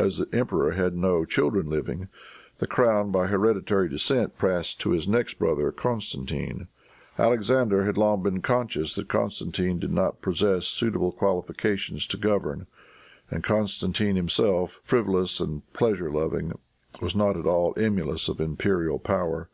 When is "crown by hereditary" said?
2.66-3.90